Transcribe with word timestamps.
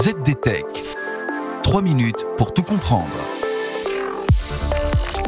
ZDTech. 0.00 0.64
3 1.64 1.82
minutes 1.82 2.24
pour 2.36 2.54
tout 2.54 2.62
comprendre. 2.62 3.08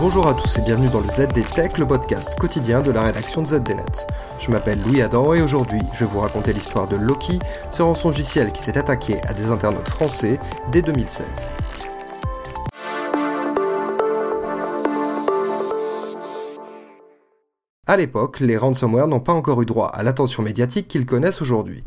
Bonjour 0.00 0.26
à 0.26 0.32
tous 0.32 0.56
et 0.56 0.62
bienvenue 0.62 0.88
dans 0.88 1.02
le 1.02 1.08
ZDTech, 1.10 1.76
le 1.76 1.84
podcast 1.84 2.34
quotidien 2.38 2.82
de 2.82 2.90
la 2.90 3.02
rédaction 3.02 3.42
de 3.42 3.48
ZDNet. 3.48 4.06
Je 4.40 4.50
m'appelle 4.50 4.80
Louis 4.80 5.02
Adam 5.02 5.34
et 5.34 5.42
aujourd'hui 5.42 5.82
je 5.92 6.06
vais 6.06 6.10
vous 6.10 6.20
raconter 6.20 6.54
l'histoire 6.54 6.86
de 6.86 6.96
Loki, 6.96 7.40
ce 7.72 7.82
rançongiciel 7.82 8.52
qui 8.52 8.62
s'est 8.62 8.78
attaqué 8.78 9.20
à 9.28 9.34
des 9.34 9.50
internautes 9.50 9.90
français 9.90 10.38
dès 10.72 10.80
2016. 10.80 11.26
À 17.86 17.98
l'époque, 17.98 18.40
les 18.40 18.56
ransomware 18.56 19.08
n'ont 19.08 19.20
pas 19.20 19.34
encore 19.34 19.60
eu 19.60 19.66
droit 19.66 19.88
à 19.88 20.02
l'attention 20.02 20.42
médiatique 20.42 20.88
qu'ils 20.88 21.04
connaissent 21.04 21.42
aujourd'hui. 21.42 21.84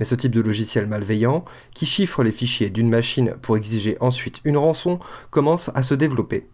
Mais 0.00 0.06
ce 0.06 0.16
type 0.16 0.32
de 0.32 0.40
logiciel 0.40 0.88
malveillant, 0.88 1.44
qui 1.74 1.86
chiffre 1.86 2.24
les 2.24 2.32
fichiers 2.32 2.70
d'une 2.70 2.88
machine 2.88 3.34
pour 3.42 3.56
exiger 3.56 3.96
ensuite 4.00 4.40
une 4.44 4.56
rançon, 4.56 4.98
commence 5.30 5.70
à 5.74 5.82
se 5.82 5.94
développer. 5.94 6.48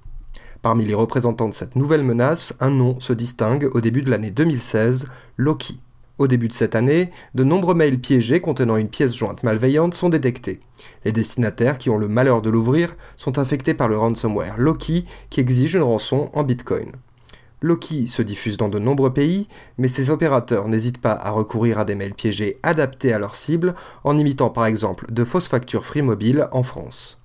Parmi 0.62 0.84
les 0.84 0.95
représentants 0.95 1.48
de 1.48 1.55
cette 1.55 1.77
nouvelle 1.77 2.03
menace, 2.03 2.55
un 2.59 2.70
nom 2.70 2.98
se 2.98 3.12
distingue 3.12 3.70
au 3.73 3.80
début 3.80 4.03
de 4.03 4.11
l'année 4.11 4.30
2016, 4.30 5.06
Loki. 5.37 5.79
Au 6.19 6.27
début 6.27 6.48
de 6.48 6.55
cette 6.55 6.75
année, 6.75 7.11
de 7.34 7.45
nombreux 7.45 7.75
mails 7.75 8.01
piégés 8.01 8.41
contenant 8.41 8.77
une 8.77 8.89
pièce 8.89 9.15
jointe 9.15 9.43
malveillante 9.43 9.95
sont 9.95 10.09
détectés. 10.09 10.61
Les 11.05 11.12
destinataires 11.12 11.78
qui 11.78 11.89
ont 11.91 11.98
le 11.98 12.09
malheur 12.09 12.42
de 12.42 12.51
l'ouvrir 12.51 12.97
sont 13.17 13.39
infectés 13.39 13.75
par 13.75 13.89
le 13.89 13.98
ransomware 13.98 14.56
Loki 14.59 15.05
qui 15.31 15.41
exige 15.41 15.75
une 15.75 15.83
rançon 15.83 16.31
en 16.33 16.42
Bitcoin. 16.42 16.91
Loki 17.62 18.06
se 18.06 18.20
diffuse 18.20 18.59
dans 18.59 18.69
de 18.69 18.78
nombreux 18.78 19.12
pays, 19.12 19.48
mais 19.78 19.88
ses 19.88 20.10
opérateurs 20.10 20.69
n'hésitent 20.69 21.01
pas 21.01 21.12
à 21.12 21.30
recourir 21.30 21.78
à 21.78 21.84
des 21.87 21.95
mails 21.95 22.14
piégés 22.14 22.59
adaptés 22.62 23.14
à 23.14 23.19
leur 23.19 23.34
cible, 23.34 23.74
en 24.05 24.19
imitant 24.19 24.51
par 24.51 24.66
exemple 24.66 25.06
de 25.10 25.24
fausses 25.24 25.48
factures 25.48 25.87
Free 25.87 26.02
Mobile 26.02 26.48
en 26.52 26.62
France. 26.62 27.19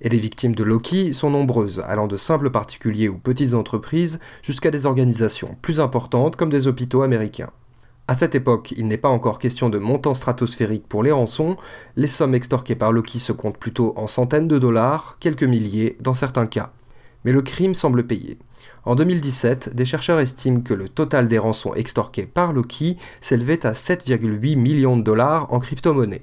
Et 0.00 0.08
les 0.08 0.18
victimes 0.18 0.54
de 0.54 0.64
Loki 0.64 1.12
sont 1.12 1.28
nombreuses, 1.28 1.80
allant 1.86 2.06
de 2.06 2.16
simples 2.16 2.50
particuliers 2.50 3.10
ou 3.10 3.18
petites 3.18 3.52
entreprises 3.52 4.18
jusqu'à 4.42 4.70
des 4.70 4.86
organisations 4.86 5.56
plus 5.60 5.78
importantes 5.78 6.36
comme 6.36 6.50
des 6.50 6.66
hôpitaux 6.66 7.02
américains. 7.02 7.50
À 8.08 8.14
cette 8.14 8.34
époque, 8.34 8.72
il 8.76 8.88
n'est 8.88 8.96
pas 8.96 9.10
encore 9.10 9.38
question 9.38 9.68
de 9.68 9.78
montants 9.78 10.14
stratosphériques 10.14 10.88
pour 10.88 11.02
les 11.02 11.12
rançons, 11.12 11.58
les 11.96 12.08
sommes 12.08 12.34
extorquées 12.34 12.74
par 12.74 12.92
Loki 12.92 13.18
se 13.18 13.32
comptent 13.32 13.58
plutôt 13.58 13.92
en 13.96 14.08
centaines 14.08 14.48
de 14.48 14.58
dollars, 14.58 15.18
quelques 15.20 15.44
milliers 15.44 15.98
dans 16.00 16.14
certains 16.14 16.46
cas. 16.46 16.72
Mais 17.26 17.32
le 17.32 17.42
crime 17.42 17.74
semble 17.74 18.06
payé. 18.06 18.38
En 18.84 18.94
2017, 18.94 19.74
des 19.74 19.84
chercheurs 19.84 20.20
estiment 20.20 20.60
que 20.60 20.74
le 20.74 20.88
total 20.88 21.28
des 21.28 21.38
rançons 21.38 21.74
extorquées 21.74 22.26
par 22.26 22.52
Loki 22.52 22.96
s'élevait 23.20 23.66
à 23.66 23.72
7,8 23.72 24.56
millions 24.56 24.96
de 24.96 25.02
dollars 25.02 25.52
en 25.52 25.60
crypto-monnaie. 25.60 26.22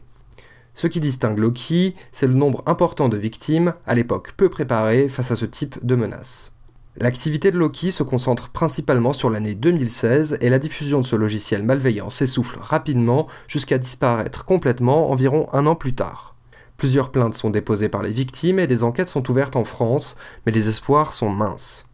Ce 0.73 0.87
qui 0.87 0.99
distingue 0.99 1.39
Loki, 1.39 1.95
c'est 2.11 2.27
le 2.27 2.33
nombre 2.35 2.61
important 2.65 3.09
de 3.09 3.17
victimes, 3.17 3.73
à 3.85 3.95
l'époque 3.95 4.33
peu 4.37 4.49
préparées 4.49 5.09
face 5.09 5.31
à 5.31 5.35
ce 5.35 5.45
type 5.45 5.83
de 5.83 5.95
menace. 5.95 6.51
L'activité 6.99 7.51
de 7.51 7.59
Loki 7.59 7.91
se 7.91 8.01
concentre 8.01 8.49
principalement 8.49 9.13
sur 9.13 9.29
l'année 9.29 9.53
2016 9.53 10.39
et 10.41 10.49
la 10.49 10.57
diffusion 10.57 11.01
de 11.01 11.05
ce 11.05 11.15
logiciel 11.15 11.61
malveillant 11.61 12.09
s'essouffle 12.09 12.57
rapidement 12.59 13.27
jusqu'à 13.47 13.77
disparaître 13.77 14.45
complètement 14.45 15.11
environ 15.11 15.47
un 15.53 15.67
an 15.67 15.75
plus 15.75 15.93
tard. 15.93 16.35
Plusieurs 16.75 17.11
plaintes 17.11 17.33
sont 17.33 17.49
déposées 17.49 17.89
par 17.89 18.03
les 18.03 18.13
victimes 18.13 18.59
et 18.59 18.67
des 18.67 18.83
enquêtes 18.83 19.09
sont 19.09 19.29
ouvertes 19.29 19.55
en 19.55 19.63
France, 19.63 20.15
mais 20.45 20.51
les 20.51 20.69
espoirs 20.69 21.13
sont 21.13 21.29
minces. 21.29 21.87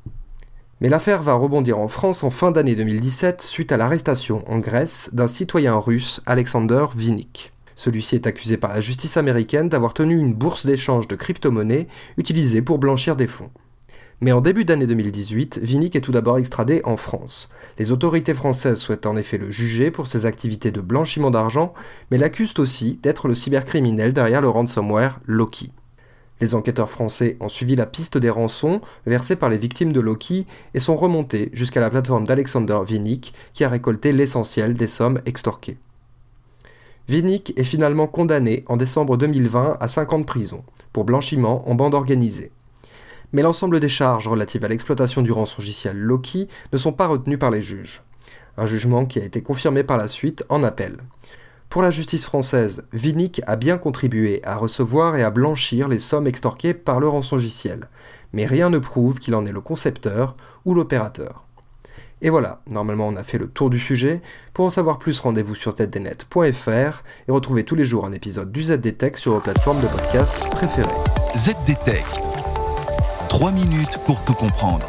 Mais 0.82 0.90
l'affaire 0.90 1.22
va 1.22 1.34
rebondir 1.34 1.78
en 1.78 1.88
France 1.88 2.24
en 2.24 2.30
fin 2.30 2.52
d'année 2.52 2.76
2017 2.76 3.42
suite 3.42 3.72
à 3.72 3.78
l'arrestation 3.78 4.44
en 4.52 4.60
Grèce 4.60 5.10
d'un 5.14 5.28
citoyen 5.28 5.76
russe, 5.78 6.22
Alexander 6.26 6.86
Vinik. 6.96 7.54
Celui-ci 7.76 8.16
est 8.16 8.28
accusé 8.28 8.58
par 8.58 8.74
la 8.74 8.82
justice 8.82 9.18
américaine 9.18 9.70
d'avoir 9.70 9.94
tenu 9.94 10.18
une 10.18 10.34
bourse 10.34 10.66
d'échange 10.66 11.08
de 11.08 11.16
crypto-monnaies 11.16 11.88
utilisée 12.18 12.62
pour 12.62 12.80
blanchir 12.80 13.16
des 13.16 13.28
fonds. 13.28 13.50
Mais 14.22 14.32
en 14.32 14.42
début 14.42 14.64
d'année 14.64 14.88
2018, 14.88 15.60
Vinik 15.62 15.96
est 15.96 16.02
tout 16.02 16.12
d'abord 16.12 16.38
extradé 16.38 16.82
en 16.86 16.98
France. 16.98 17.50
Les 17.78 17.92
autorités 17.92 18.34
françaises 18.34 18.80
souhaitent 18.80 19.06
en 19.06 19.16
effet 19.16 19.38
le 19.38 19.52
juger 19.52 19.92
pour 19.92 20.08
ses 20.08 20.26
activités 20.26 20.72
de 20.72 20.82
blanchiment 20.82 21.32
d'argent, 21.32 21.74
mais 22.10 22.18
l'accusent 22.18 22.58
aussi 22.58 23.00
d'être 23.04 23.28
le 23.28 23.36
cybercriminel 23.36 24.14
derrière 24.14 24.42
le 24.42 24.50
ransomware 24.50 25.20
Loki. 25.26 25.72
Les 26.42 26.56
enquêteurs 26.56 26.90
français 26.90 27.38
ont 27.40 27.50
suivi 27.50 27.76
la 27.76 27.86
piste 27.86 28.18
des 28.18 28.30
rançons 28.30 28.82
versées 29.06 29.36
par 29.36 29.50
les 29.50 29.58
victimes 29.58 29.94
de 29.94 30.00
Loki 30.00 30.46
et 30.74 30.80
sont 30.80 30.96
remontés 30.96 31.50
jusqu'à 31.54 31.82
la 31.82 31.90
plateforme 31.90 32.26
d'Alexander 32.26 32.80
Vinik 32.86 33.34
qui 33.54 33.64
a 33.64 33.70
récolté 33.70 34.12
l'essentiel 34.12 34.74
des 34.74 34.88
sommes 34.88 35.22
extorquées. 35.26 35.78
Vinik 37.08 37.54
est 37.58 37.64
finalement 37.64 38.08
condamné 38.08 38.64
en 38.68 38.78
décembre 38.78 39.18
2020 39.18 39.78
à 39.80 39.88
5 39.88 40.14
ans 40.14 40.20
de 40.20 40.26
prison 40.26 40.64
pour 40.94 41.04
blanchiment 41.04 41.68
en 41.70 41.76
bande 41.76 41.96
organisée. 41.96 42.52
Mais 43.34 43.42
l'ensemble 43.42 43.80
des 43.80 43.90
charges 43.90 44.28
relatives 44.28 44.64
à 44.64 44.68
l'exploitation 44.68 45.22
du 45.22 45.32
rançongiciel 45.32 45.98
Loki 45.98 46.48
ne 46.72 46.78
sont 46.78 46.94
pas 46.94 47.08
retenues 47.08 47.38
par 47.38 47.52
les 47.52 47.62
juges. 47.62 48.04
Un 48.58 48.68
jugement 48.68 49.06
qui 49.06 49.20
a 49.20 49.26
été 49.26 49.42
confirmé 49.42 49.84
par 49.84 49.98
la 49.98 50.08
suite 50.08 50.46
en 50.50 50.64
appel. 50.64 50.98
Pour 51.74 51.82
la 51.82 51.90
justice 51.90 52.26
française, 52.26 52.84
Vinik 52.94 53.42
a 53.48 53.56
bien 53.56 53.80
contribué 53.80 54.42
à 54.44 54.58
recevoir 54.58 55.16
et 55.16 55.24
à 55.24 55.32
blanchir 55.32 55.88
les 55.88 55.98
sommes 55.98 56.28
extorquées 56.28 56.76
par 56.76 57.00
le 57.00 57.08
rançongiciel, 57.08 57.90
mais 58.32 58.46
rien 58.46 58.70
ne 58.70 58.78
prouve 58.78 59.18
qu'il 59.18 59.34
en 59.34 59.44
est 59.48 59.52
le 59.52 59.60
concepteur 59.60 60.38
ou 60.66 60.76
l'opérateur. 60.76 61.48
Et 62.22 62.30
voilà, 62.30 62.62
normalement 62.70 63.08
on 63.08 63.16
a 63.16 63.24
fait 63.24 63.40
le 63.40 63.48
tour 63.48 63.72
du 63.72 63.80
sujet. 63.80 64.22
Pour 64.54 64.66
en 64.66 64.70
savoir 64.70 65.00
plus, 65.00 65.20
rendez-vous 65.20 65.56
sur 65.56 65.72
zdnet.fr 65.72 67.04
et 67.28 67.32
retrouvez 67.32 67.64
tous 67.64 67.74
les 67.74 67.86
jours 67.86 68.06
un 68.06 68.12
épisode 68.12 68.52
du 68.52 68.66
ZDTech 68.66 69.18
sur 69.18 69.34
vos 69.34 69.40
plateformes 69.40 69.82
de 69.82 69.88
podcast 69.88 70.48
préférées. 70.52 70.92
ZDTech. 71.36 72.06
3 73.30 73.52
minutes 73.52 73.98
pour 74.06 74.24
tout 74.24 74.36
comprendre. 74.36 74.86